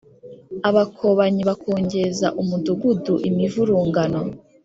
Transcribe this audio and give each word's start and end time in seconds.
abakobanyi 0.69 1.41
bakongeza 1.49 2.27
umudugudu 2.41 3.13
imivurungano, 3.29 4.21